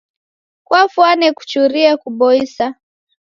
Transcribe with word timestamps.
Kwafwane 0.67 1.27
kuchurie 1.37 1.91
kuboisa. 2.01 2.65